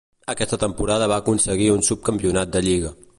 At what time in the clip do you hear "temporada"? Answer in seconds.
0.63-1.09